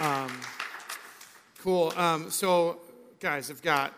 [0.00, 0.32] Um,
[1.60, 1.92] cool.
[1.96, 2.80] Um, so,
[3.20, 3.94] guys, I've got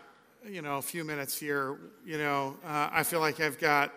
[0.47, 1.77] you know a few minutes here.
[2.05, 3.93] You know, uh, I feel like I've got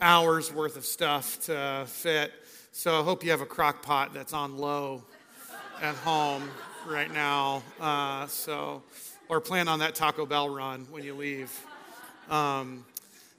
[0.00, 2.32] hours worth of stuff to fit.
[2.72, 5.04] So I hope you have a crock pot that's on low
[5.80, 6.50] at home
[6.86, 7.62] right now.
[7.78, 8.82] Uh, so,
[9.28, 11.52] or plan on that Taco Bell run when you leave.
[12.28, 12.84] Um,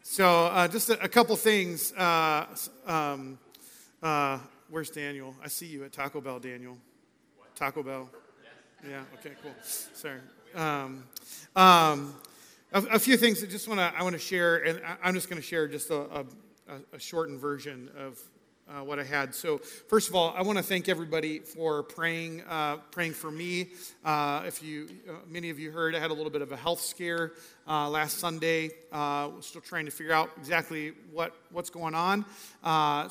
[0.03, 1.91] so, uh, just a, a, couple things.
[1.93, 2.45] Uh,
[2.85, 3.39] um,
[4.01, 4.37] uh,
[4.69, 5.35] where's Daniel?
[5.43, 6.77] I see you at Taco Bell, Daniel.
[7.55, 8.09] Taco Bell.
[8.88, 9.01] Yeah.
[9.19, 9.35] Okay.
[9.41, 9.53] Cool.
[9.63, 10.20] Sorry.
[10.53, 11.03] Um,
[11.55, 12.16] um,
[12.71, 15.16] a, a, few things I just want to I want to share, and I, am
[15.16, 16.25] just going to share just a, a,
[16.94, 18.20] a shortened version of
[18.67, 19.35] uh, what I had.
[19.35, 23.67] So, first of all, I want to thank everybody for praying, uh, praying for me.
[24.03, 26.57] Uh, if you, uh, many of you heard, I had a little bit of a
[26.57, 27.33] health scare
[27.67, 28.71] uh, last Sunday.
[28.91, 32.25] Uh, still trying to figure out exactly what what's going on.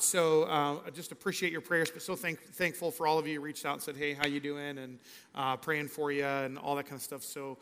[0.01, 0.45] so,
[0.85, 3.65] I just appreciate your prayers, but so thank, thankful for all of you who reached
[3.65, 6.95] out and said, "Hey, how you doing?" and praying for you and all that kind
[6.95, 7.23] of stuff.
[7.23, 7.57] So.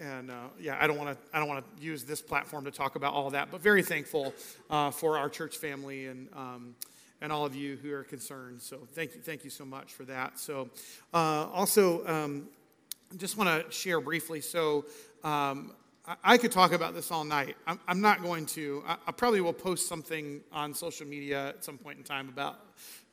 [0.00, 1.36] and yeah, I don't want to.
[1.36, 4.32] I don't want to use this platform to talk about all that, but very thankful
[4.92, 6.74] for our church family and um,
[7.20, 8.60] and all of you who are concerned.
[8.60, 10.38] So thank you, thank you so much for that.
[10.38, 10.70] So
[11.12, 12.48] uh, also, um,
[13.16, 14.40] just want to share briefly.
[14.40, 14.84] So
[15.24, 15.72] um,
[16.22, 17.56] I, could talk about this all night.
[17.86, 18.82] I'm, not going to.
[18.86, 22.60] I, probably will post something on social media at some point in time about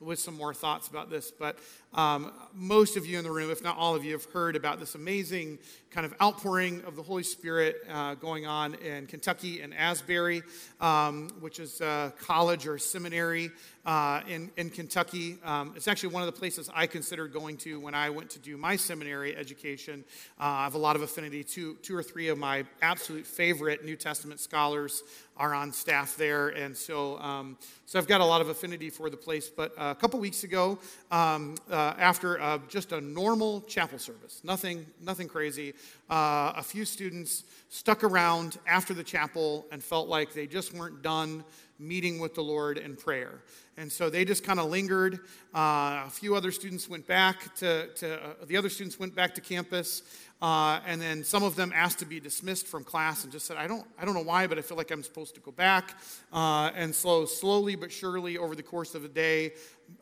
[0.00, 1.30] with some more thoughts about this.
[1.30, 1.58] But
[1.94, 4.78] um, most of you in the room, if not all of you, have heard about
[4.78, 5.58] this amazing
[5.90, 10.42] kind of outpouring of the Holy Spirit uh, going on in Kentucky and Asbury,
[10.80, 13.50] um, which is a college or seminary
[13.86, 15.38] uh, in, in Kentucky.
[15.42, 18.38] Um, it's actually one of the places I considered going to when I went to
[18.38, 20.04] do my seminary education.
[20.38, 23.84] Uh, I have a lot of affinity to two or three of my absolute favorite
[23.84, 25.02] New Testament scholars
[25.36, 29.10] are on staff there, and so um, so I've got a lot of affinity for
[29.10, 29.48] the place.
[29.48, 30.78] But uh, a couple weeks ago,
[31.10, 35.74] um, uh, after uh, just a normal chapel service, nothing nothing crazy,
[36.10, 41.02] uh, a few students stuck around after the chapel and felt like they just weren't
[41.02, 41.44] done
[41.78, 43.40] meeting with the Lord in prayer.
[43.76, 45.20] And so they just kind of lingered.
[45.54, 49.34] Uh, a few other students went back to, to uh, the other students went back
[49.34, 50.02] to campus.
[50.40, 53.56] Uh, and then some of them asked to be dismissed from class and just said,
[53.56, 55.98] I don't, I don't know why, but I feel like I'm supposed to go back.
[56.32, 59.52] Uh, and so, slowly but surely, over the course of the day,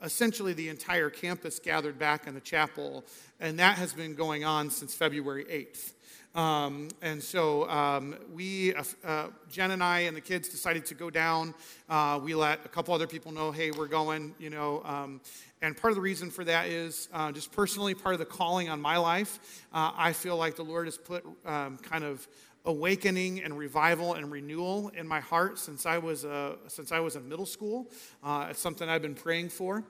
[0.03, 3.05] essentially the entire campus gathered back in the chapel.
[3.41, 5.93] And that has been going on since February 8th.
[6.35, 10.95] Um, and so um, we, uh, uh, Jen and I and the kids decided to
[10.95, 11.55] go down.
[11.89, 14.83] Uh, we let a couple other people know, hey, we're going, you know.
[14.85, 15.21] Um,
[15.63, 18.69] and part of the reason for that is uh, just personally, part of the calling
[18.69, 19.63] on my life.
[19.73, 22.27] Uh, I feel like the Lord has put um, kind of
[22.65, 27.15] awakening and revival and renewal in my heart since I was, uh, since I was
[27.15, 27.91] in middle school.
[28.25, 29.85] it's something I've been praying for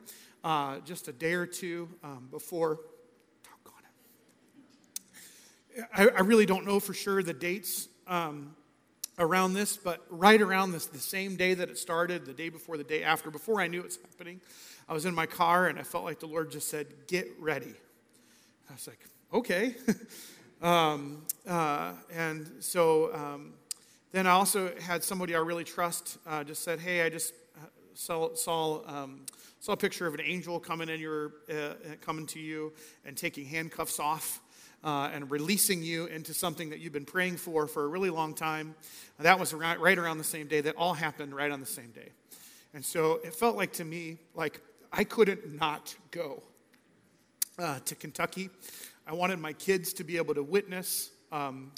[0.85, 2.81] just a day or two um, before
[5.95, 8.55] I, I really don't know for sure the dates um,
[9.19, 12.77] around this, but right around this, the same day that it started, the day before,
[12.77, 14.41] the day after, before I knew it was happening,
[14.89, 17.75] I was in my car and I felt like the Lord just said, Get ready.
[18.69, 19.01] I was like,
[19.33, 19.75] Okay.
[20.63, 23.55] um, uh, and so um,
[24.13, 27.67] then I also had somebody I really trust uh, just said, Hey, I just uh,
[27.95, 29.27] saw, saw, um,
[29.61, 32.73] saw a picture of an angel coming in your, uh, coming to you
[33.05, 34.41] and taking handcuffs off
[34.85, 38.35] uh, and releasing you into something that you've been praying for for a really long
[38.35, 38.75] time.
[39.19, 40.61] That was right, right around the same day.
[40.61, 42.11] That all happened right on the same day.
[42.75, 44.61] And so it felt like to me, like
[44.93, 46.43] I couldn't not go
[47.59, 48.51] uh, to Kentucky.
[49.07, 51.73] I wanted my kids to be able to witness um,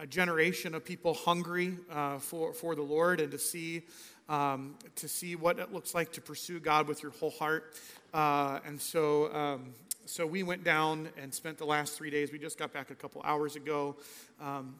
[0.00, 3.82] a generation of people hungry uh, for, for the Lord and to see,
[4.28, 7.74] um, to see what it looks like to pursue God with your whole heart.
[8.14, 9.74] Uh, and so um,
[10.08, 12.32] so we went down and spent the last three days.
[12.32, 13.96] We just got back a couple hours ago.
[14.40, 14.76] Um,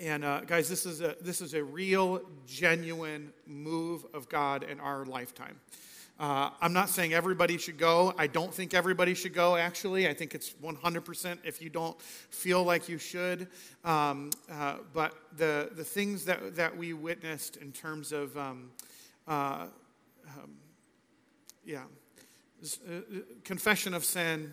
[0.00, 4.80] and uh, guys, this is, a, this is a real, genuine move of God in
[4.80, 5.60] our lifetime.
[6.18, 8.14] Uh, I'm not saying everybody should go.
[8.16, 10.08] I don't think everybody should go, actually.
[10.08, 13.48] I think it's 100% if you don't feel like you should.
[13.84, 18.70] Um, uh, but the, the things that, that we witnessed in terms of, um,
[19.28, 19.66] uh,
[20.26, 20.52] um,
[21.66, 21.82] yeah,
[23.44, 24.52] confession of sin,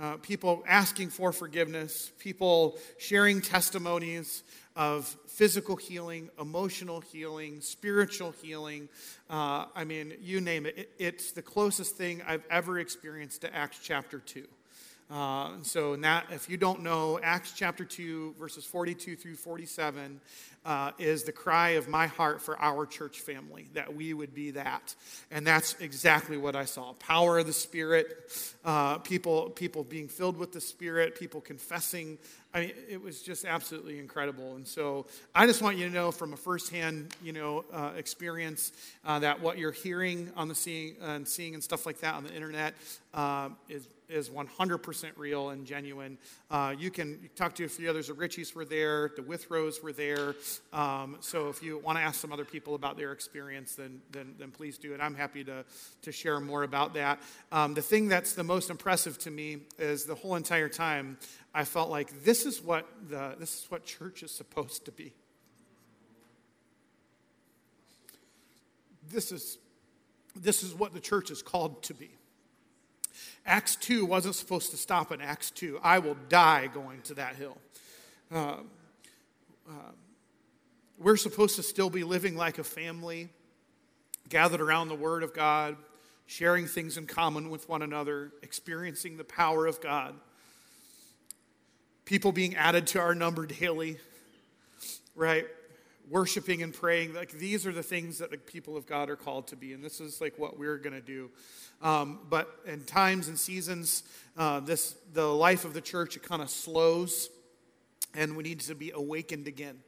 [0.00, 4.44] uh, people asking for forgiveness, people sharing testimonies
[4.76, 8.88] of physical healing, emotional healing, spiritual healing.
[9.28, 10.78] Uh, I mean, you name it.
[10.78, 10.90] it.
[10.98, 14.46] It's the closest thing I've ever experienced to Acts chapter 2.
[15.10, 20.20] Uh, so, that, if you don't know, Acts chapter 2, verses 42 through 47
[20.66, 24.50] uh, is the cry of my heart for our church family, that we would be
[24.50, 24.94] that.
[25.30, 28.30] And that's exactly what I saw power of the Spirit,
[28.66, 32.18] uh, people, people being filled with the Spirit, people confessing.
[32.54, 34.56] I mean, it was just absolutely incredible.
[34.56, 38.72] And so I just want you to know from a firsthand, you know, uh, experience
[39.04, 42.24] uh, that what you're hearing on the seeing and seeing and stuff like that on
[42.24, 42.74] the internet
[43.12, 46.16] uh, is is 100% real and genuine.
[46.50, 48.08] Uh, you can talk to a few others.
[48.08, 50.34] The Richies were there, the Withrows were there.
[50.72, 54.34] Um, so if you want to ask some other people about their experience, then, then,
[54.38, 55.00] then please do it.
[55.00, 55.64] I'm happy to,
[56.02, 57.20] to share more about that.
[57.52, 61.18] Um, the thing that's the most impressive to me is the whole entire time
[61.54, 65.12] I felt like this is what, the, this is what church is supposed to be.
[69.10, 69.58] This is,
[70.36, 72.10] this is what the church is called to be.
[73.46, 75.80] Acts 2 wasn't supposed to stop in Acts 2.
[75.82, 77.56] I will die going to that hill.
[78.30, 78.58] Uh,
[80.98, 83.28] we're supposed to still be living like a family,
[84.28, 85.76] gathered around the Word of God,
[86.26, 90.14] sharing things in common with one another, experiencing the power of God.
[92.08, 93.98] People being added to our number daily,
[95.14, 95.44] right?
[96.08, 97.12] Worshiping and praying.
[97.12, 99.84] Like these are the things that the people of God are called to be, and
[99.84, 101.28] this is like what we're going to do.
[101.82, 104.04] Um, but in times and seasons,
[104.38, 107.28] uh, this the life of the church it kind of slows,
[108.14, 109.78] and we need to be awakened again.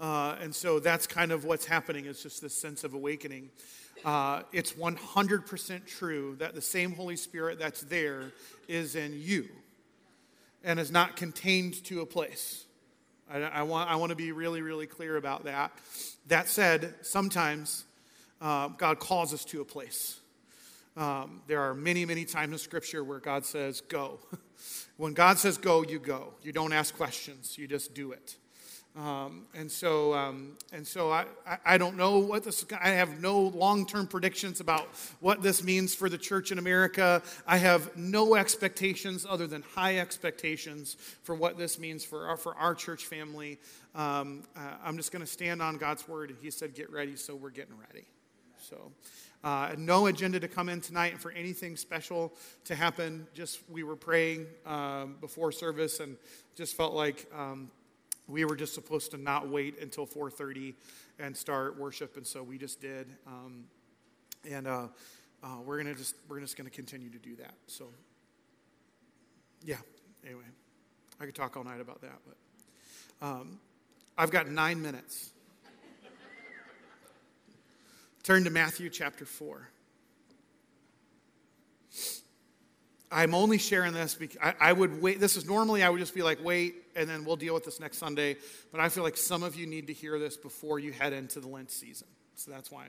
[0.00, 2.06] Uh, and so that's kind of what's happening.
[2.06, 3.50] It's just this sense of awakening.
[4.02, 8.32] Uh, it's 100% true that the same Holy Spirit that's there
[8.66, 9.50] is in you
[10.64, 12.64] and is not contained to a place.
[13.30, 15.72] I, I want, I want to be really, really clear about that.
[16.26, 17.84] That said, sometimes
[18.40, 20.18] uh, God calls us to a place.
[20.96, 24.18] Um, there are many, many times in Scripture where God says, go.
[24.96, 26.34] when God says go, you go.
[26.42, 28.36] You don't ask questions, you just do it.
[28.96, 31.26] Um, and so, um, and so I,
[31.64, 34.88] I don't know what this, I have no long term predictions about
[35.20, 37.22] what this means for the church in America.
[37.46, 42.56] I have no expectations other than high expectations for what this means for our, for
[42.56, 43.58] our church family.
[43.94, 46.30] Um, uh, I'm just going to stand on God's word.
[46.30, 48.06] And he said, get ready, so we're getting ready.
[48.58, 48.90] So,
[49.42, 52.32] uh, no agenda to come in tonight and for anything special
[52.64, 53.26] to happen.
[53.34, 56.16] Just we were praying um, before service and
[56.56, 57.70] just felt like um,
[58.30, 60.74] we were just supposed to not wait until 4:30
[61.18, 63.08] and start worship, and so we just did.
[63.26, 63.64] Um,
[64.48, 64.88] and uh,
[65.42, 67.54] uh, we're gonna just we're just gonna continue to do that.
[67.66, 67.88] So,
[69.64, 69.76] yeah.
[70.24, 70.44] Anyway,
[71.20, 73.58] I could talk all night about that, but um,
[74.16, 75.30] I've got nine minutes.
[78.22, 79.66] Turn to Matthew chapter 4.
[83.10, 85.18] I'm only sharing this because I, I, would wait.
[85.18, 87.80] This is normally I would just be like, wait, and then we'll deal with this
[87.80, 88.36] next Sunday.
[88.72, 91.40] But I feel like some of you need to hear this before you head into
[91.40, 92.08] the Lent season.
[92.34, 92.84] So that's why,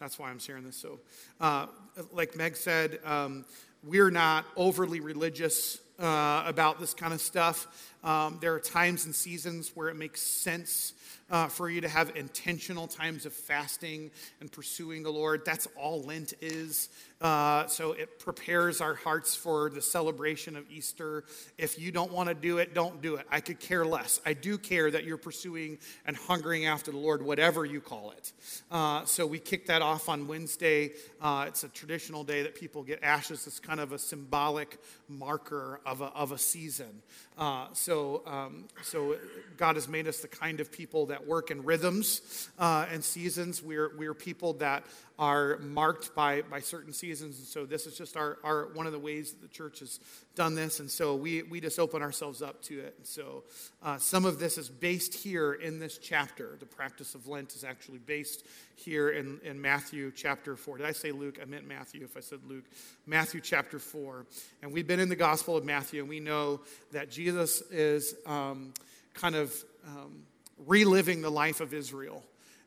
[0.00, 0.76] that's why I'm sharing this.
[0.76, 1.00] So,
[1.40, 1.66] uh,
[2.12, 3.44] like Meg said, um,
[3.82, 7.94] we're not overly religious uh, about this kind of stuff.
[8.04, 10.94] Um, there are times and seasons where it makes sense
[11.30, 14.10] uh, for you to have intentional times of fasting
[14.40, 15.44] and pursuing the Lord.
[15.44, 16.88] That's all Lent is.
[17.20, 21.24] Uh, so it prepares our hearts for the celebration of Easter.
[21.58, 23.26] If you don't want to do it, don't do it.
[23.30, 24.20] I could care less.
[24.24, 28.32] I do care that you're pursuing and hungering after the Lord, whatever you call it.
[28.70, 30.92] Uh, so we kick that off on Wednesday.
[31.20, 33.46] Uh, it's a traditional day that people get ashes.
[33.46, 34.78] It's kind of a symbolic
[35.08, 37.02] marker of a, of a season.
[37.38, 39.16] Uh, so, um, so
[39.56, 43.62] God has made us the kind of people that work in rhythms uh, and seasons.
[43.62, 44.84] We're, we're people that
[45.18, 47.38] are marked by, by certain seasons.
[47.38, 49.98] And so this is just our, our one of the ways that the church has
[50.36, 50.78] done this.
[50.78, 52.94] And so we, we just open ourselves up to it.
[52.98, 53.42] And so
[53.82, 56.56] uh, some of this is based here in this chapter.
[56.60, 58.46] The practice of Lent is actually based
[58.76, 60.78] here in, in Matthew chapter 4.
[60.78, 61.38] Did I say Luke?
[61.42, 62.64] I meant Matthew if I said Luke.
[63.04, 64.24] Matthew chapter 4.
[64.62, 66.60] And we've been in the Gospel of Matthew, and we know
[66.92, 68.72] that Jesus is um,
[69.14, 69.52] kind of
[69.84, 70.22] um,
[70.64, 72.22] reliving the life of Israel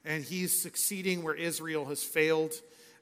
[0.05, 2.53] and he's succeeding where Israel has failed.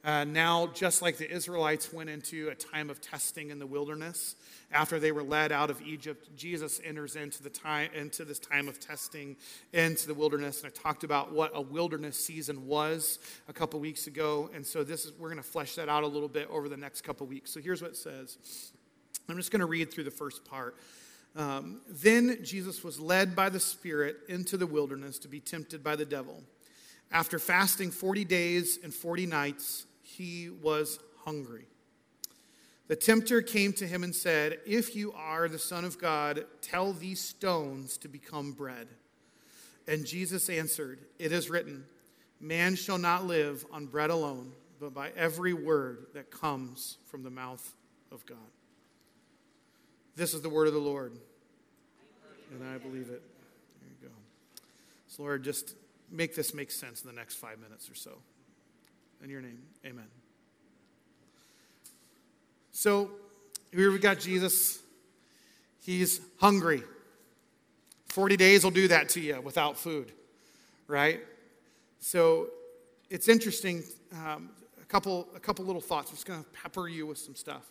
[0.03, 4.35] Uh, now, just like the Israelites went into a time of testing in the wilderness
[4.71, 8.69] after they were led out of Egypt, Jesus enters into the time into this time
[8.69, 9.35] of testing
[9.73, 10.63] into the wilderness.
[10.63, 14.83] And I talked about what a wilderness season was a couple weeks ago, and so
[14.85, 17.27] this is we're going to flesh that out a little bit over the next couple
[17.27, 17.51] weeks.
[17.51, 18.37] So here's what it says.
[19.27, 20.75] I'm just going to read through the first part.
[21.35, 25.95] Um, then Jesus was led by the Spirit into the wilderness to be tempted by
[25.95, 26.41] the devil.
[27.11, 31.65] After fasting 40 days and 40 nights, he was hungry.
[32.87, 36.93] The tempter came to him and said, If you are the Son of God, tell
[36.93, 38.87] these stones to become bread.
[39.87, 41.85] And Jesus answered, It is written,
[42.39, 47.29] Man shall not live on bread alone, but by every word that comes from the
[47.29, 47.75] mouth
[48.11, 48.37] of God.
[50.15, 51.13] This is the word of the Lord,
[52.51, 53.21] and I believe it.
[53.81, 54.13] There you go.
[55.07, 55.75] So, Lord, just
[56.11, 58.11] make this make sense in the next five minutes or so.
[59.23, 60.07] In your name, amen.
[62.71, 63.11] So
[63.73, 64.79] here we got Jesus.
[65.81, 66.83] He's hungry.
[68.07, 70.11] 40 days will do that to you without food,
[70.87, 71.19] right?
[71.99, 72.47] So
[73.09, 73.83] it's interesting.
[74.13, 74.49] Um,
[74.81, 76.09] a couple, a couple little thoughts.
[76.09, 77.63] I'm just going to pepper you with some stuff.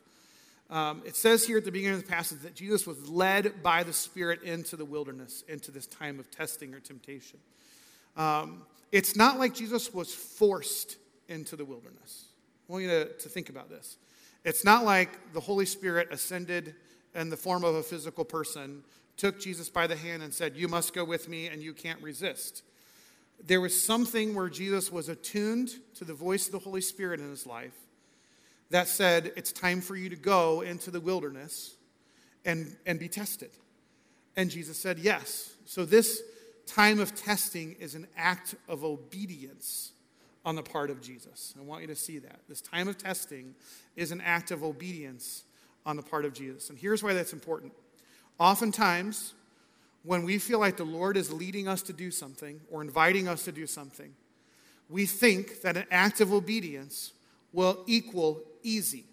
[0.70, 3.82] Um, it says here at the beginning of the passage that Jesus was led by
[3.82, 7.38] the Spirit into the wilderness, into this time of testing or temptation.
[8.18, 10.96] Um, it's not like Jesus was forced
[11.28, 12.26] into the wilderness.
[12.68, 13.96] I want you to, to think about this.
[14.44, 16.74] It's not like the Holy Spirit ascended
[17.14, 18.82] in the form of a physical person,
[19.16, 22.02] took Jesus by the hand, and said, You must go with me, and you can't
[22.02, 22.62] resist.
[23.44, 27.30] There was something where Jesus was attuned to the voice of the Holy Spirit in
[27.30, 27.76] his life
[28.70, 31.76] that said, It's time for you to go into the wilderness
[32.44, 33.50] and, and be tested.
[34.36, 35.52] And Jesus said, Yes.
[35.66, 36.22] So this
[36.68, 39.92] time of testing is an act of obedience
[40.44, 41.54] on the part of Jesus.
[41.58, 42.40] I want you to see that.
[42.48, 43.54] This time of testing
[43.96, 45.44] is an act of obedience
[45.84, 46.70] on the part of Jesus.
[46.70, 47.72] And here's why that's important.
[48.38, 49.34] Oftentimes,
[50.04, 53.44] when we feel like the Lord is leading us to do something or inviting us
[53.44, 54.14] to do something,
[54.88, 57.12] we think that an act of obedience
[57.52, 59.04] will equal easy.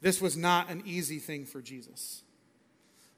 [0.00, 2.22] This was not an easy thing for Jesus.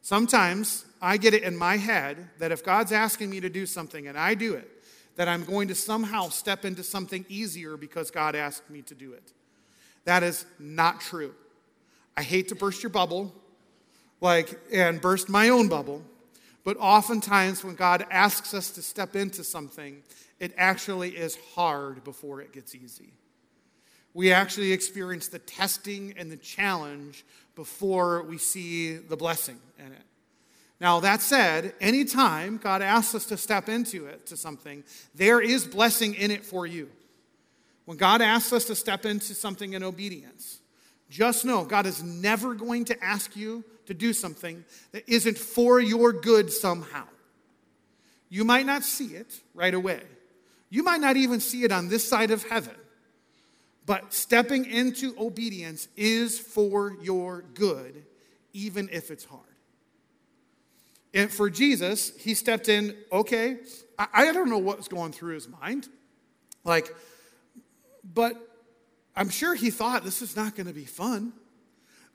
[0.03, 4.09] Sometimes I get it in my head that if God's asking me to do something
[4.09, 4.69] and I do it,
[5.17, 9.13] that I'm going to somehow step into something easier because God asked me to do
[9.13, 9.33] it.
[10.05, 11.35] That is not true.
[12.17, 13.33] I hate to burst your bubble,
[14.21, 16.03] like, and burst my own bubble,
[16.65, 20.03] but oftentimes when God asks us to step into something,
[20.41, 23.13] it actually is hard before it gets easy.
[24.15, 30.03] We actually experience the testing and the challenge before we see the blessing in it.
[30.81, 34.83] Now, that said, anytime God asks us to step into it, to something,
[35.15, 36.91] there is blessing in it for you.
[37.85, 40.61] When God asks us to step into something in obedience,
[41.09, 45.81] just know God is never going to ask you to do something that isn't for
[45.81, 47.05] your good somehow.
[48.29, 50.01] You might not see it right away.
[50.71, 52.75] You might not even see it on this side of heaven.
[53.85, 58.05] But stepping into obedience is for your good,
[58.53, 59.43] even if it's hard.
[61.15, 63.59] And for Jesus, he stepped in, okay,
[63.99, 65.89] I, I don't know what's going through his mind.
[66.65, 66.95] Like,
[68.03, 68.37] but
[69.15, 71.33] I'm sure he thought this is not going to be fun.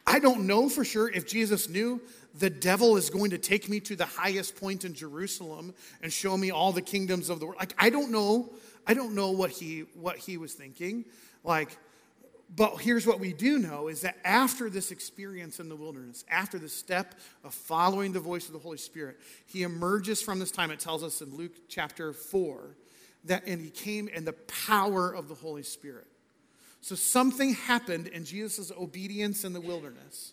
[0.06, 2.02] I don't know for sure if Jesus knew
[2.34, 6.38] the devil is going to take me to the highest point in Jerusalem and show
[6.38, 7.60] me all the kingdoms of the world.
[7.60, 8.54] Like I don't know,
[8.88, 11.04] I don't know what he what he was thinking.
[11.48, 11.76] Like
[12.56, 16.58] but here's what we do know is that after this experience in the wilderness, after
[16.58, 20.72] the step of following the voice of the Holy Spirit, he emerges from this time.
[20.72, 22.78] It tells us in Luke chapter 4
[23.26, 26.08] that, and he came in the power of the Holy Spirit.
[26.80, 30.32] So something happened in Jesus' obedience in the wilderness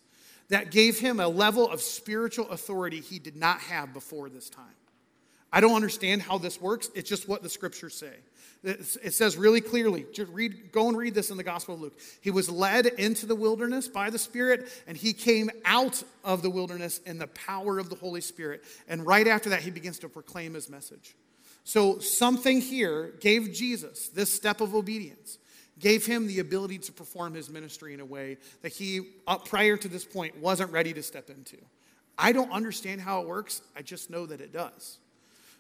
[0.51, 4.67] that gave him a level of spiritual authority he did not have before this time.
[5.55, 6.91] I don't understand how this works.
[6.97, 8.13] It's just what the scriptures say.
[8.65, 11.97] It says really clearly, just read, go and read this in the Gospel of Luke.
[12.21, 16.51] He was led into the wilderness by the Spirit, and he came out of the
[16.51, 18.65] wilderness in the power of the Holy Spirit.
[18.89, 21.15] And right after that, he begins to proclaim his message.
[21.63, 25.39] So, something here gave Jesus this step of obedience,
[25.79, 29.77] gave him the ability to perform his ministry in a way that he, up prior
[29.77, 31.59] to this point, wasn't ready to step into.
[32.19, 34.99] I don't understand how it works, I just know that it does.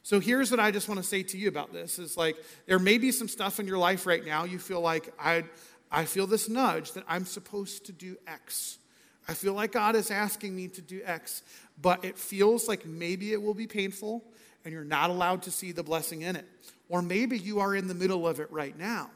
[0.05, 2.79] So here's what I just want to say to you about this is like there
[2.79, 5.45] may be some stuff in your life right now you feel like I
[5.91, 8.77] I feel this nudge that I'm supposed to do X.
[9.27, 11.43] I feel like God is asking me to do X,
[11.81, 14.23] but it feels like maybe it will be painful
[14.65, 16.45] and you're not allowed to see the blessing in it.
[16.91, 19.09] Or maybe you are in the middle of it right now.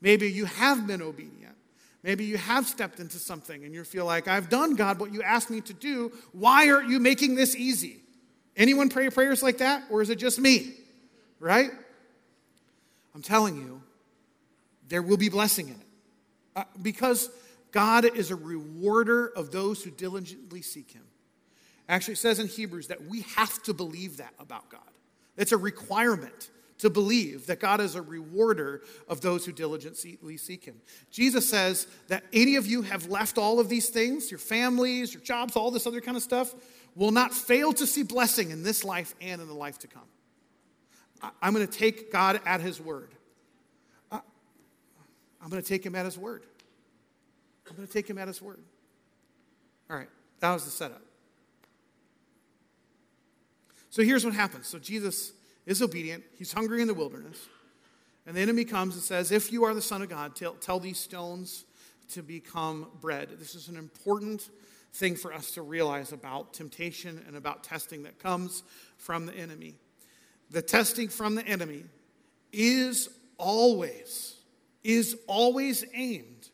[0.00, 1.56] Maybe you have been obedient.
[2.04, 5.22] Maybe you have stepped into something and you feel like, I've done, God, what you
[5.22, 6.12] asked me to do.
[6.30, 8.02] Why aren't you making this easy?
[8.56, 10.74] Anyone pray prayers like that, or is it just me?
[11.40, 11.70] Right?
[13.14, 13.82] I'm telling you,
[14.88, 15.86] there will be blessing in it.
[16.54, 17.28] Uh, because
[17.70, 21.02] God is a rewarder of those who diligently seek Him.
[21.88, 24.80] Actually, it says in Hebrews that we have to believe that about God.
[25.36, 30.64] It's a requirement to believe that God is a rewarder of those who diligently seek
[30.64, 30.76] him.
[31.10, 35.22] Jesus says that any of you have left all of these things, your families, your
[35.22, 36.54] jobs, all this other kind of stuff,
[36.96, 40.02] will not fail to see blessing in this life and in the life to come.
[41.40, 43.10] I'm going to take God at his word.
[44.10, 46.44] I'm going to take him at his word.
[47.68, 48.58] I'm going to take him at his word.
[49.88, 50.08] All right,
[50.40, 51.02] that was the setup.
[53.90, 54.66] So here's what happens.
[54.66, 55.32] So Jesus
[55.64, 57.38] is obedient, he's hungry in the wilderness.
[58.26, 60.80] And the enemy comes and says, If you are the Son of God, tell, tell
[60.80, 61.64] these stones
[62.10, 63.28] to become bread.
[63.38, 64.48] This is an important
[64.92, 68.62] thing for us to realize about temptation and about testing that comes
[68.96, 69.74] from the enemy.
[70.50, 71.84] The testing from the enemy
[72.52, 74.36] is always,
[74.82, 76.48] is always aimed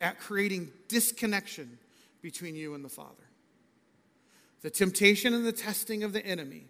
[0.00, 1.78] at creating disconnection
[2.22, 3.24] between you and the Father.
[4.62, 6.66] The temptation and the testing of the enemy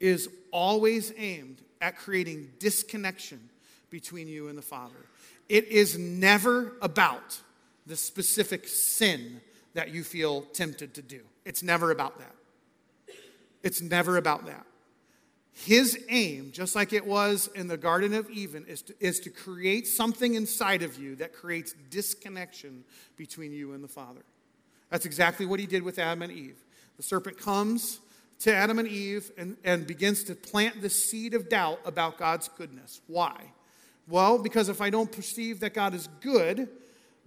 [0.00, 3.50] is always aimed at creating disconnection
[3.90, 5.06] between you and the Father.
[5.48, 7.40] It is never about
[7.86, 9.40] the specific sin
[9.78, 11.20] that you feel tempted to do.
[11.44, 12.34] It's never about that.
[13.62, 14.66] It's never about that.
[15.52, 19.30] His aim, just like it was in the Garden of Eden, is to, is to
[19.30, 22.82] create something inside of you that creates disconnection
[23.16, 24.22] between you and the Father.
[24.90, 26.56] That's exactly what he did with Adam and Eve.
[26.96, 28.00] The serpent comes
[28.40, 32.48] to Adam and Eve and, and begins to plant the seed of doubt about God's
[32.48, 33.00] goodness.
[33.06, 33.52] Why?
[34.08, 36.68] Well, because if I don't perceive that God is good,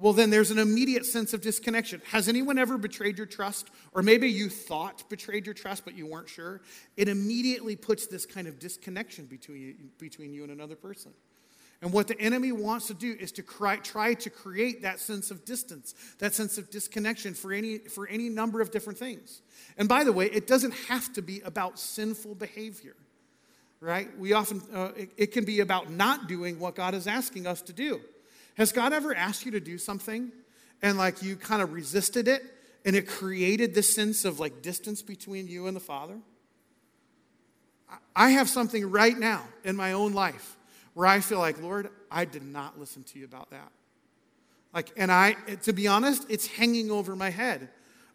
[0.01, 2.01] well, then there's an immediate sense of disconnection.
[2.10, 3.70] Has anyone ever betrayed your trust?
[3.93, 6.62] Or maybe you thought betrayed your trust, but you weren't sure?
[6.98, 11.12] It immediately puts this kind of disconnection between you, between you and another person.
[11.84, 15.29] And what the enemy wants to do is to cry, try to create that sense
[15.29, 19.41] of distance, that sense of disconnection for any, for any number of different things.
[19.77, 22.96] And by the way, it doesn't have to be about sinful behavior,
[23.79, 24.15] right?
[24.17, 27.62] We often, uh, it, it can be about not doing what God is asking us
[27.63, 28.01] to do.
[28.62, 30.32] Has God ever asked you to do something
[30.84, 32.44] and like you kind of resisted it
[32.86, 36.20] and it created this sense of like distance between you and the Father?
[38.15, 40.58] I have something right now in my own life
[40.94, 43.72] where I feel like, Lord, I did not listen to you about that.
[44.75, 47.68] Like, and I, to be honest, it's hanging over my head.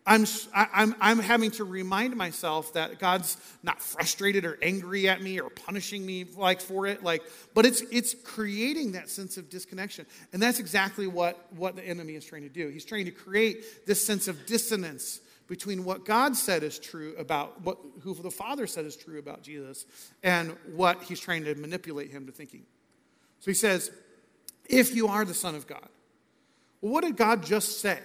[0.07, 5.41] I'm, I'm, I'm having to remind myself that God's not frustrated or angry at me
[5.41, 7.23] or punishing me like for it, like,
[7.55, 10.07] but it's, it's creating that sense of disconnection.
[10.33, 12.69] And that's exactly what, what the enemy is trying to do.
[12.69, 17.61] He's trying to create this sense of dissonance between what God said is true about
[17.63, 19.87] what who the Father said is true about Jesus
[20.23, 22.65] and what he's trying to manipulate him to thinking.
[23.41, 23.91] So he says,
[24.69, 25.89] if you are the Son of God.
[26.81, 27.99] Well, what did God just say?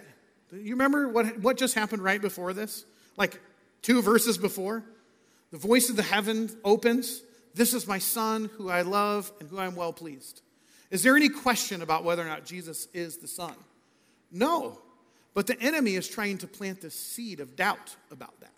[0.51, 2.85] You remember what, what just happened right before this?
[3.17, 3.39] Like
[3.81, 4.83] two verses before?
[5.51, 7.21] The voice of the heaven opens.
[7.53, 10.41] This is my son who I love and who I'm well pleased.
[10.89, 13.53] Is there any question about whether or not Jesus is the son?
[14.31, 14.79] No.
[15.33, 18.51] But the enemy is trying to plant the seed of doubt about that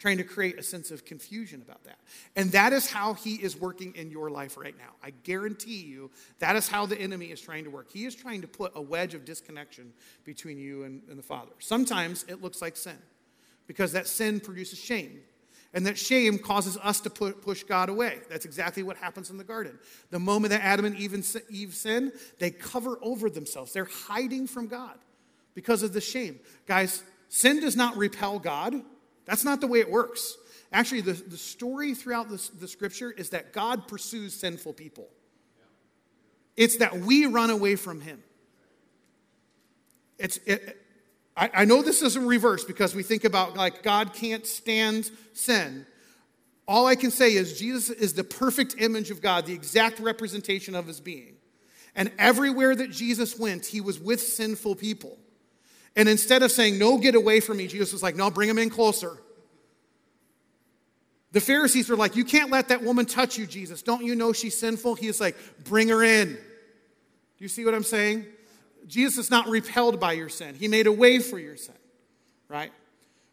[0.00, 1.98] trying to create a sense of confusion about that.
[2.34, 4.94] And that is how he is working in your life right now.
[5.04, 7.92] I guarantee you that is how the enemy is trying to work.
[7.92, 9.92] He is trying to put a wedge of disconnection
[10.24, 11.52] between you and, and the Father.
[11.58, 12.96] Sometimes it looks like sin
[13.66, 15.20] because that sin produces shame.
[15.72, 18.18] And that shame causes us to put, push God away.
[18.28, 19.78] That's exactly what happens in the garden.
[20.10, 21.14] The moment that Adam and Eve,
[21.48, 22.10] Eve sin,
[22.40, 23.72] they cover over themselves.
[23.72, 24.98] They're hiding from God
[25.54, 26.40] because of the shame.
[26.66, 28.82] Guys, sin does not repel God.
[29.30, 30.36] That's not the way it works.
[30.72, 35.08] Actually, the, the story throughout the, the scripture is that God pursues sinful people.
[36.56, 38.24] It's that we run away from him.
[40.18, 40.84] It's, it,
[41.36, 45.86] I, I know this isn't reverse because we think about like God can't stand sin.
[46.66, 50.74] All I can say is Jesus is the perfect image of God, the exact representation
[50.74, 51.36] of his being.
[51.94, 55.18] And everywhere that Jesus went, he was with sinful people.
[55.96, 58.58] And instead of saying, No, get away from me, Jesus was like, No, bring him
[58.58, 59.18] in closer.
[61.32, 63.82] The Pharisees were like, You can't let that woman touch you, Jesus.
[63.82, 64.94] Don't you know she's sinful?
[64.96, 66.34] He is like, Bring her in.
[66.34, 68.26] Do you see what I'm saying?
[68.86, 71.74] Jesus is not repelled by your sin, He made a way for your sin,
[72.48, 72.72] right?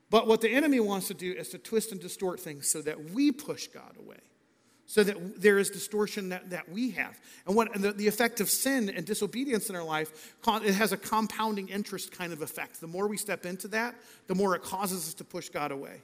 [0.09, 3.11] But what the enemy wants to do is to twist and distort things so that
[3.11, 4.19] we push God away
[4.87, 7.19] so that there is distortion that, that we have.
[7.45, 10.97] And what the, the effect of sin and disobedience in our life, it has a
[10.97, 12.79] compounding interest kind of effect.
[12.79, 13.95] The more we step into that,
[14.27, 16.01] the more it causes us to push God away.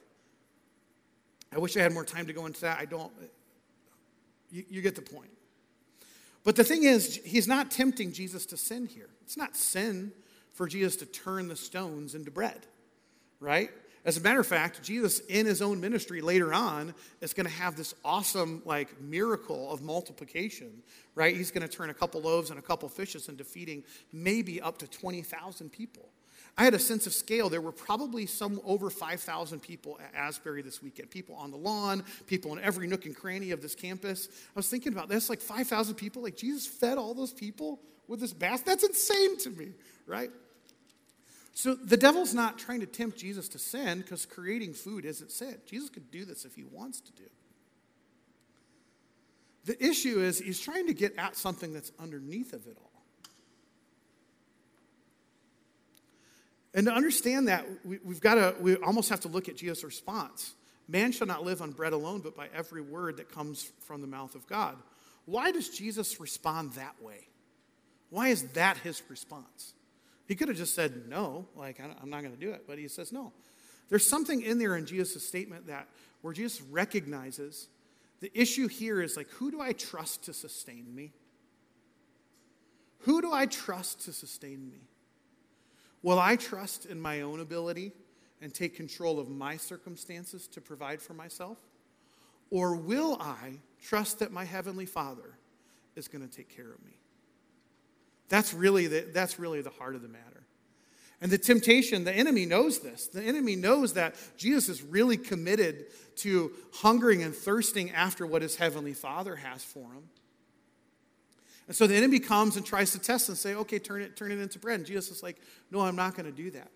[1.53, 2.79] I wish I had more time to go into that.
[2.79, 3.11] I don't.
[4.51, 5.31] You, you get the point.
[6.43, 9.09] But the thing is, he's not tempting Jesus to sin here.
[9.21, 10.11] It's not sin
[10.51, 12.67] for Jesus to turn the stones into bread,
[13.39, 13.71] right?
[14.05, 17.53] As a matter of fact, Jesus in his own ministry later on is going to
[17.53, 20.83] have this awesome like miracle of multiplication,
[21.15, 21.35] right?
[21.35, 24.77] He's going to turn a couple loaves and a couple fishes into feeding maybe up
[24.79, 26.09] to 20,000 people.
[26.57, 27.49] I had a sense of scale.
[27.49, 31.09] There were probably some over 5,000 people at Asbury this weekend.
[31.09, 34.27] People on the lawn, people in every nook and cranny of this campus.
[34.29, 36.21] I was thinking about this like 5,000 people.
[36.21, 38.65] Like Jesus fed all those people with this basket.
[38.65, 39.69] That's insane to me,
[40.05, 40.29] right?
[41.53, 45.57] So the devil's not trying to tempt Jesus to sin because creating food isn't sin.
[45.67, 47.29] Jesus could do this if he wants to do.
[49.65, 52.89] The issue is he's trying to get at something that's underneath of it all.
[56.73, 59.83] And to understand that, we, have got to, we almost have to look at Jesus'
[59.83, 60.55] response.
[60.87, 64.07] Man shall not live on bread alone, but by every word that comes from the
[64.07, 64.75] mouth of God.
[65.25, 67.27] Why does Jesus respond that way?
[68.09, 69.73] Why is that his response?
[70.33, 72.87] He could have just said no, like, I'm not going to do it, but he
[72.87, 73.31] says no.
[73.89, 75.87] There's something in there in Jesus' statement that
[76.23, 77.67] where Jesus recognizes
[78.19, 81.13] the issue here is like, who do I trust to sustain me?
[83.01, 84.79] Who do I trust to sustain me?
[86.01, 87.91] Will I trust in my own ability
[88.41, 91.59] and take control of my circumstances to provide for myself?
[92.49, 95.37] Or will I trust that my Heavenly Father
[95.95, 97.02] is going to take care of me?
[98.33, 100.41] That's really the, that's really the heart of the matter.
[101.21, 103.05] And the temptation, the enemy knows this.
[103.05, 108.55] The enemy knows that Jesus is really committed to hungering and thirsting after what his
[108.55, 110.09] heavenly Father has for him.
[111.67, 114.31] And so the enemy comes and tries to test and say, okay, turn it, turn
[114.31, 114.79] it into bread.
[114.79, 116.71] And Jesus is like, no, I'm not going to do that.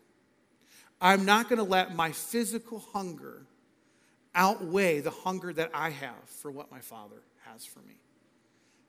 [1.01, 3.47] I'm not going to let my physical hunger
[4.35, 7.95] outweigh the hunger that I have for what my Father has for me.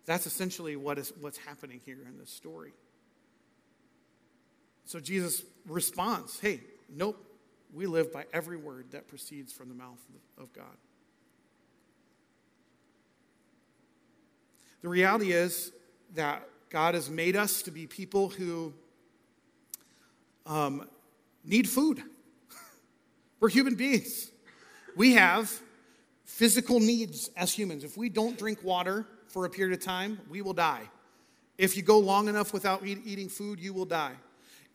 [0.09, 2.73] That's essentially what is, what's happening here in this story.
[4.87, 7.23] So Jesus responds hey, nope,
[7.75, 9.99] we live by every word that proceeds from the mouth
[10.38, 10.64] of God.
[14.81, 15.73] The reality is
[16.14, 18.73] that God has made us to be people who
[20.47, 20.88] um,
[21.44, 22.03] need food.
[23.40, 24.31] We're human beings.
[24.97, 25.53] We have
[26.25, 27.85] physical needs as humans.
[27.85, 30.88] If we don't drink water, for a period of time, we will die.
[31.56, 34.14] If you go long enough without eat, eating food, you will die.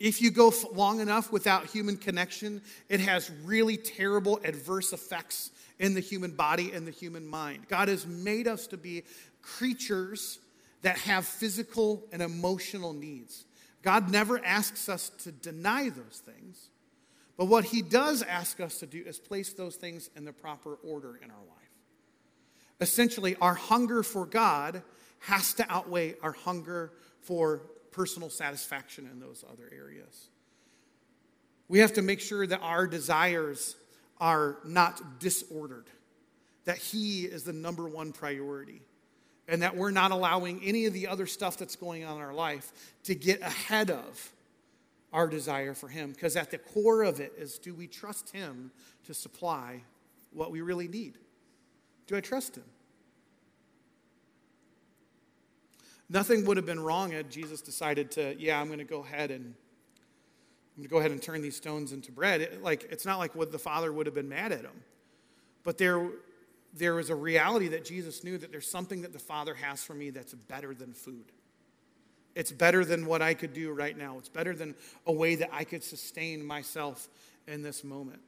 [0.00, 5.94] If you go long enough without human connection, it has really terrible adverse effects in
[5.94, 7.68] the human body and the human mind.
[7.68, 9.04] God has made us to be
[9.40, 10.38] creatures
[10.82, 13.44] that have physical and emotional needs.
[13.82, 16.68] God never asks us to deny those things,
[17.36, 20.74] but what He does ask us to do is place those things in the proper
[20.82, 21.63] order in our life
[22.80, 24.82] essentially, our hunger for God
[25.20, 30.28] has to outweigh our hunger for personal satisfaction in those other areas.
[31.68, 33.76] We have to make sure that our desires
[34.20, 35.86] are not disordered,
[36.64, 38.82] that He is the number one priority,
[39.48, 42.34] and that we're not allowing any of the other stuff that's going on in our
[42.34, 42.72] life
[43.04, 44.32] to get ahead of
[45.12, 46.12] our desire for Him.
[46.12, 48.70] Because at the core of it is do we trust Him
[49.06, 49.82] to supply
[50.32, 51.18] what we really need?
[52.06, 52.64] Do I trust him?
[56.08, 59.30] Nothing would have been wrong had Jesus decided to, yeah, I'm going to go ahead
[59.30, 59.54] and
[60.76, 62.40] I'm going to go ahead and turn these stones into bread.
[62.40, 64.82] It, like it's not like what the father would have been mad at him.
[65.62, 66.10] But there
[66.76, 69.94] there was a reality that Jesus knew that there's something that the father has for
[69.94, 71.26] me that's better than food.
[72.34, 74.18] It's better than what I could do right now.
[74.18, 74.74] It's better than
[75.06, 77.08] a way that I could sustain myself
[77.46, 78.20] in this moment.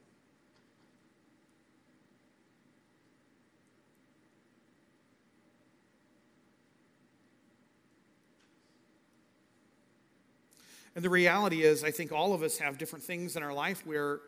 [10.97, 13.85] And the reality is, I think all of us have different things in our life
[13.85, 14.21] where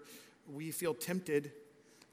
[0.47, 1.51] we feel tempted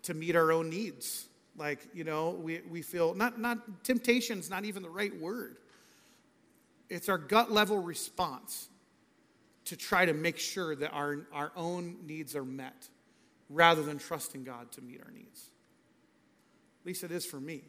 [0.05, 1.27] to meet our own needs.
[1.59, 5.59] Like, you know, we, we feel, not, not, temptation is not even the right word.
[6.89, 8.71] It's our gut level response
[9.67, 12.89] to try to make sure that our, our own needs are met
[13.51, 15.51] rather than trusting God to meet our needs.
[16.81, 17.61] At least it is for me.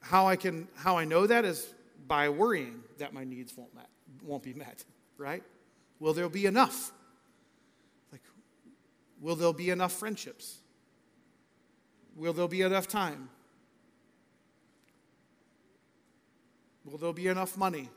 [0.00, 1.72] How I can how I know that is
[2.08, 3.88] by worrying that my needs won't met
[4.22, 4.84] won't be met,
[5.16, 5.42] right?
[6.00, 6.92] Will there be enough?
[8.12, 8.22] Like,
[9.20, 10.58] will there be enough friendships?
[12.16, 13.28] Will there be enough time?
[16.84, 17.90] Will there be enough money?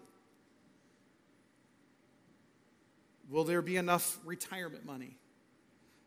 [3.30, 5.18] Will there be enough retirement money?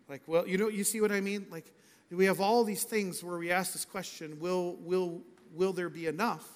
[0.08, 1.46] Like, well, you know, you see what I mean?
[1.50, 1.72] Like,
[2.10, 5.22] we have all these things where we ask this question will, will,
[5.54, 6.53] will there be enough?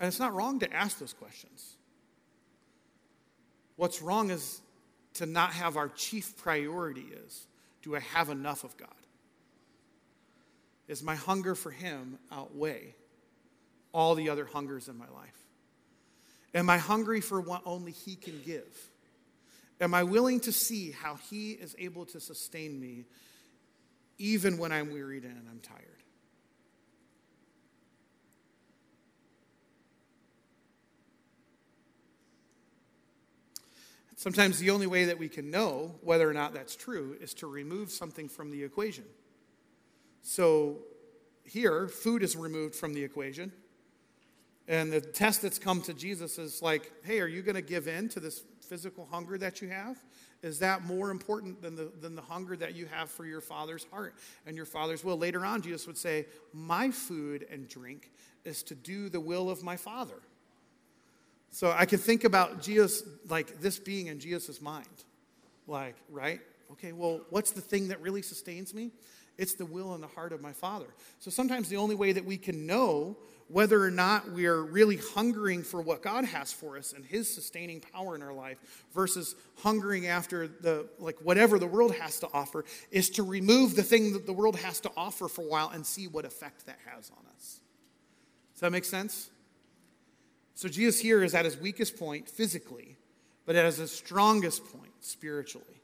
[0.00, 1.76] And it's not wrong to ask those questions.
[3.76, 4.60] What's wrong is
[5.14, 7.46] to not have our chief priority is
[7.82, 8.88] do I have enough of God?
[10.88, 12.94] Is my hunger for Him outweigh
[13.92, 15.36] all the other hungers in my life?
[16.54, 18.90] Am I hungry for what only He can give?
[19.80, 23.04] Am I willing to see how He is able to sustain me
[24.18, 25.99] even when I'm wearied and I'm tired?
[34.20, 37.46] Sometimes the only way that we can know whether or not that's true is to
[37.46, 39.04] remove something from the equation.
[40.20, 40.80] So
[41.46, 43.50] here, food is removed from the equation.
[44.68, 47.88] And the test that's come to Jesus is like, hey, are you going to give
[47.88, 49.96] in to this physical hunger that you have?
[50.42, 53.84] Is that more important than the, than the hunger that you have for your Father's
[53.84, 55.16] heart and your Father's will?
[55.16, 58.12] Later on, Jesus would say, My food and drink
[58.44, 60.20] is to do the will of my Father.
[61.50, 64.86] So I can think about Jesus, like this being in Jesus' mind.
[65.66, 66.40] Like, right?
[66.72, 68.92] Okay, well, what's the thing that really sustains me?
[69.36, 70.86] It's the will and the heart of my Father.
[71.18, 73.16] So sometimes the only way that we can know
[73.48, 77.32] whether or not we are really hungering for what God has for us and His
[77.32, 78.58] sustaining power in our life
[78.94, 83.82] versus hungering after the, like, whatever the world has to offer is to remove the
[83.82, 86.78] thing that the world has to offer for a while and see what effect that
[86.84, 87.60] has on us.
[88.52, 89.30] Does that make sense?
[90.60, 92.98] So Jesus here is at his weakest point physically,
[93.46, 95.80] but at his strongest point spiritually.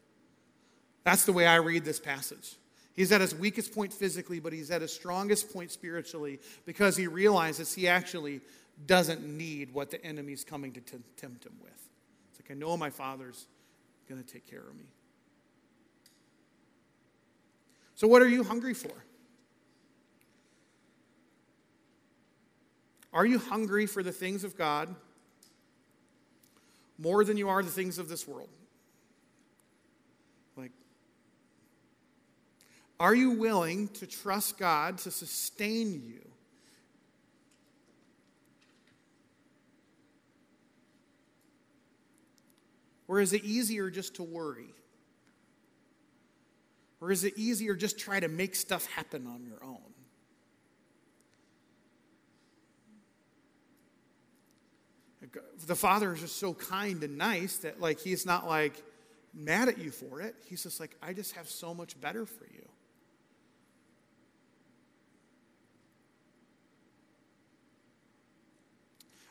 [1.02, 2.56] That's the way I read this passage.
[2.92, 7.06] He's at his weakest point physically, but he's at his strongest point spiritually because he
[7.06, 8.42] realizes he actually
[8.86, 11.88] doesn't need what the enemy's coming to t- tempt him with.
[12.30, 13.46] It's like, I know my father's
[14.10, 14.90] going to take care of me.
[17.94, 19.05] So, what are you hungry for?
[23.16, 24.94] Are you hungry for the things of God
[26.98, 28.50] more than you are the things of this world?
[30.54, 30.72] Like,
[33.00, 36.20] are you willing to trust God to sustain you?
[43.08, 44.74] Or is it easier just to worry?
[47.00, 49.85] Or is it easier just try to make stuff happen on your own?
[55.66, 58.82] The father is just so kind and nice that like he's not like
[59.34, 60.34] mad at you for it.
[60.48, 62.66] He's just like, I just have so much better for you.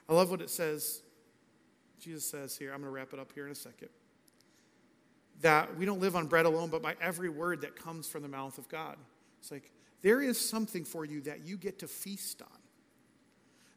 [0.07, 1.01] I love what it says.
[1.99, 3.89] Jesus says here, I'm going to wrap it up here in a second.
[5.41, 8.27] That we don't live on bread alone, but by every word that comes from the
[8.27, 8.97] mouth of God.
[9.39, 9.71] It's like,
[10.03, 12.59] there is something for you that you get to feast on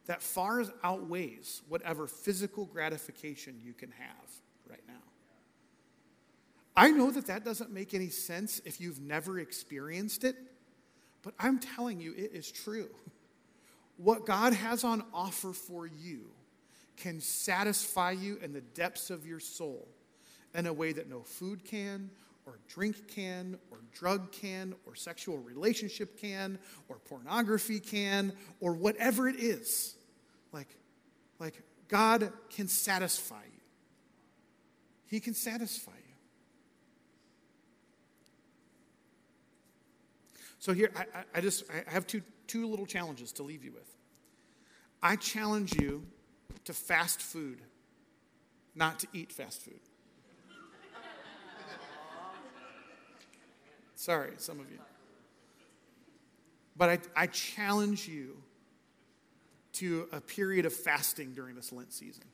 [0.08, 4.30] that far outweighs whatever physical gratification you can have
[4.68, 4.94] right now.
[6.74, 10.34] I know that that doesn't make any sense if you've never experienced it,
[11.22, 12.88] but I'm telling you, it is true.
[13.98, 16.30] What God has on offer for you
[16.96, 19.88] can satisfy you in the depths of your soul
[20.54, 22.10] in a way that no food can,
[22.46, 29.28] or drink can, or drug can, or sexual relationship can, or pornography can, or whatever
[29.28, 29.96] it is.
[30.52, 30.68] Like,
[31.38, 33.60] like God can satisfy you.
[35.06, 36.14] He can satisfy you.
[40.58, 43.88] So here, I, I just I have two, two little challenges to leave you with.
[45.02, 46.04] I challenge you
[46.64, 47.62] to fast food,
[48.74, 49.80] not to eat fast food.
[53.94, 54.78] Sorry, some of you.
[56.76, 58.42] But I, I challenge you
[59.78, 62.24] to a period of fasting during this Lent season.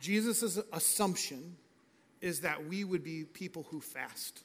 [0.00, 1.56] Jesus' assumption
[2.20, 4.42] is that we would be people who fast.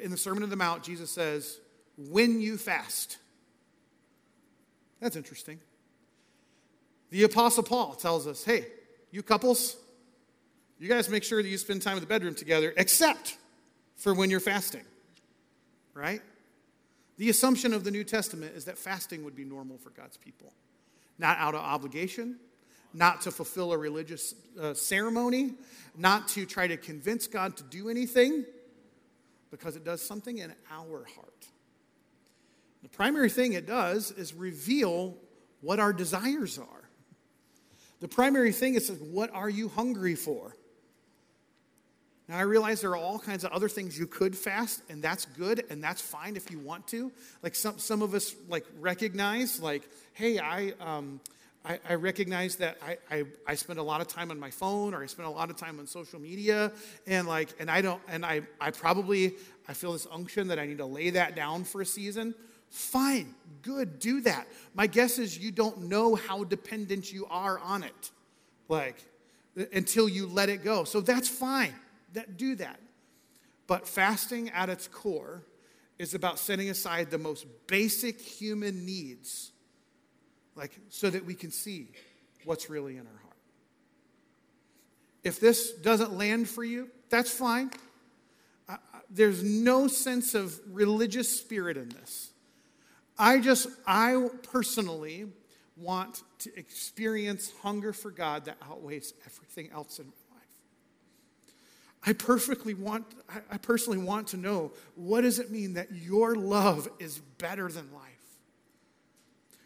[0.00, 1.58] In the Sermon on the Mount, Jesus says,
[1.96, 3.18] When you fast.
[5.00, 5.58] That's interesting.
[7.10, 8.66] The Apostle Paul tells us, Hey,
[9.10, 9.76] you couples,
[10.78, 13.38] you guys make sure that you spend time in the bedroom together, except
[13.96, 14.84] for when you're fasting,
[15.94, 16.20] right?
[17.16, 20.52] The assumption of the New Testament is that fasting would be normal for God's people,
[21.18, 22.36] not out of obligation,
[22.92, 25.54] not to fulfill a religious uh, ceremony,
[25.96, 28.44] not to try to convince God to do anything,
[29.50, 31.46] because it does something in our heart.
[32.82, 35.14] The primary thing it does is reveal
[35.60, 36.88] what our desires are.
[38.00, 40.54] The primary thing is what are you hungry for?
[42.28, 45.26] Now, I realize there are all kinds of other things you could fast, and that's
[45.26, 47.12] good, and that's fine if you want to.
[47.42, 51.20] Like some, some of us like recognize, like, hey, I, um,
[51.64, 54.92] I, I, recognize that I, I, I spend a lot of time on my phone
[54.92, 56.72] or I spend a lot of time on social media,
[57.06, 59.34] and like, and I don't, and I, I probably,
[59.68, 62.34] I feel this unction that I need to lay that down for a season.
[62.70, 64.48] Fine, good, do that.
[64.74, 68.10] My guess is you don't know how dependent you are on it,
[68.68, 68.96] like,
[69.72, 70.82] until you let it go.
[70.82, 71.72] So that's fine
[72.16, 72.80] that do that.
[73.66, 75.44] But fasting at its core
[75.98, 79.52] is about setting aside the most basic human needs,
[80.54, 81.88] like so that we can see
[82.44, 83.36] what's really in our heart.
[85.24, 87.70] If this doesn't land for you, that's fine.
[89.10, 92.30] There's no sense of religious spirit in this.
[93.18, 95.26] I just, I personally
[95.76, 100.06] want to experience hunger for God that outweighs everything else in
[102.06, 103.04] I perfectly want,
[103.50, 107.92] I personally want to know what does it mean that your love is better than
[107.92, 108.12] life?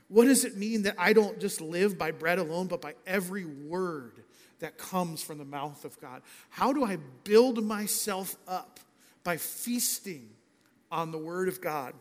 [0.09, 3.45] What does it mean that I don't just live by bread alone, but by every
[3.45, 4.25] word
[4.61, 6.23] that comes from the mouth of God?
[6.49, 8.81] How do I build myself up
[9.23, 10.31] by feasting
[10.91, 11.93] on the word of God?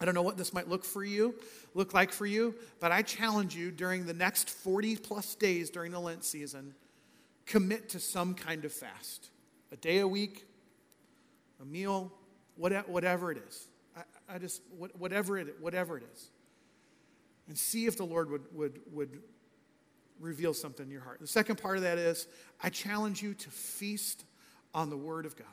[0.00, 1.36] I don't know what this might look for you,
[1.74, 5.92] look like for you, but I challenge you during the next 40 plus days during
[5.92, 6.74] the Lent season,
[7.46, 9.30] commit to some kind of fast
[9.72, 10.44] a day a week,
[11.60, 12.12] a meal,
[12.56, 13.66] whatever it is.
[14.28, 14.62] I, just,
[14.98, 16.30] whatever it, whatever it is.
[17.48, 19.18] And see if the Lord would, would, would
[20.20, 21.20] reveal something in your heart.
[21.20, 22.26] The second part of that is
[22.62, 24.24] I challenge you to feast
[24.72, 25.46] on the Word of God.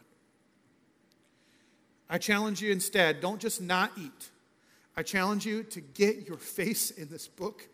[2.10, 4.29] I challenge you instead, don't just not eat.
[4.95, 7.67] I challenge you to get your face in this book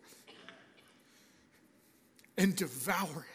[2.37, 3.25] and devour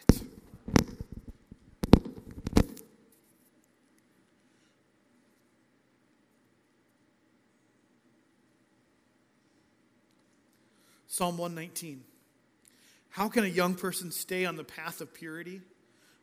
[11.11, 12.05] Psalm 119.
[13.09, 15.59] How can a young person stay on the path of purity?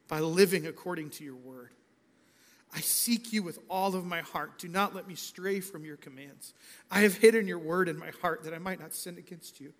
[0.08, 1.72] By living according to your word.
[2.74, 4.58] I seek you with all of my heart.
[4.58, 6.54] Do not let me stray from your commands.
[6.90, 9.74] I have hidden your word in my heart that I might not sin against you.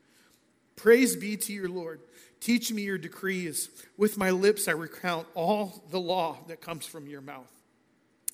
[0.77, 2.01] Praise be to your Lord.
[2.39, 3.71] Teach me your decrees.
[3.97, 7.51] With my lips I recount all the law that comes from your mouth.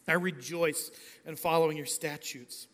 [0.08, 0.90] I rejoice
[1.24, 2.66] in following your statutes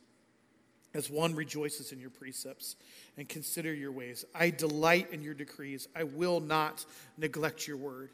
[0.95, 2.77] as one rejoices in your precepts
[3.21, 4.25] and consider your ways.
[4.35, 5.89] I delight in your decrees.
[5.95, 6.87] I will not
[7.19, 8.09] neglect your word.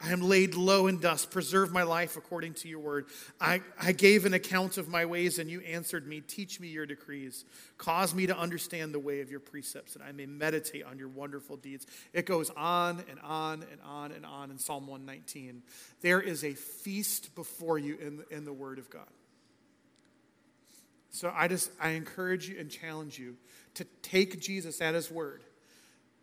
[0.00, 1.30] I am laid low in dust.
[1.30, 3.06] Preserve my life according to your word.
[3.40, 6.22] I, I gave an account of my ways, and you answered me.
[6.22, 7.44] Teach me your decrees.
[7.78, 11.06] Cause me to understand the way of your precepts, that I may meditate on your
[11.06, 11.86] wonderful deeds.
[12.12, 15.62] It goes on and on and on and on in Psalm 119.
[16.00, 19.06] There is a feast before you in, in the word of God.
[21.12, 23.36] So I just I encourage you and challenge you
[23.74, 25.44] to take Jesus at his word.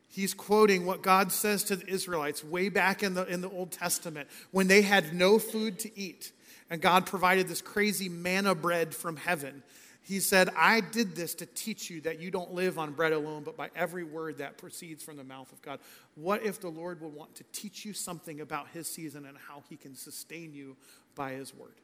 [0.08, 3.72] He's quoting what God says to the Israelites way back in the, in the Old
[3.72, 6.32] Testament when they had no food to eat
[6.70, 9.64] and God provided this crazy manna bread from heaven.
[10.02, 13.44] He said, I did this to teach you that you don't live on bread alone,
[13.44, 15.80] but by every word that proceeds from the mouth of God.
[16.16, 19.64] What if the Lord would want to teach you something about his season and how
[19.70, 20.78] he can sustain you
[21.16, 21.76] by his word?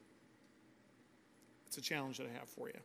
[1.67, 2.79] It's a challenge that I have for you.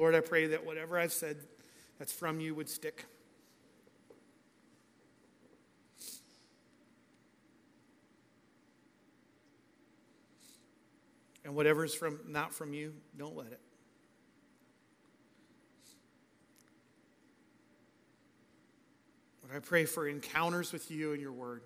[0.00, 1.36] Lord, I pray that whatever I've said
[1.98, 3.04] that's from you would stick.
[11.44, 13.60] And whatever is from not from you, don't let it.
[19.42, 21.60] Lord, I pray for encounters with you and your word.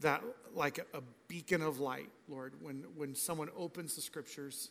[0.00, 4.70] That like a beacon of light, Lord, when, when someone opens the scriptures,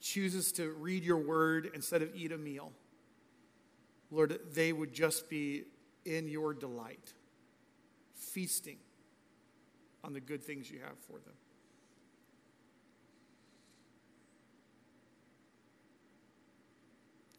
[0.00, 2.72] chooses to read your word instead of eat a meal,
[4.10, 5.64] Lord, they would just be
[6.04, 7.12] in your delight,
[8.14, 8.78] feasting
[10.04, 11.34] on the good things you have for them.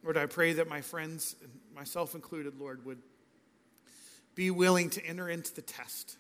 [0.04, 1.36] Lord, I pray that my friends,
[1.76, 3.02] myself included, Lord, would
[4.36, 6.18] be willing to enter into the test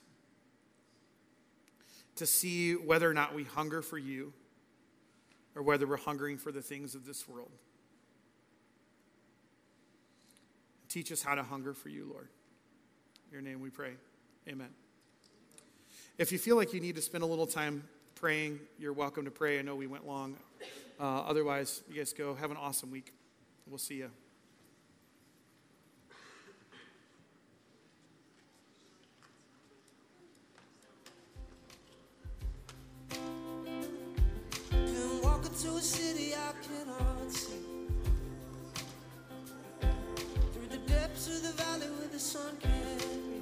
[2.17, 4.33] to see whether or not we hunger for you
[5.55, 7.51] or whether we're hungering for the things of this world.
[10.89, 12.27] Teach us how to hunger for you, Lord.
[13.27, 13.93] In your name we pray.
[14.47, 14.69] Amen.
[16.17, 17.83] If you feel like you need to spend a little time
[18.15, 19.59] praying, you're welcome to pray.
[19.59, 20.37] I know we went long.
[20.99, 22.33] Uh, otherwise, you guys go.
[22.35, 23.13] Have an awesome week.
[23.67, 24.09] We'll see you.
[35.61, 37.65] To a city I cannot see.
[40.53, 43.36] Through the depths of the valley where the sun can't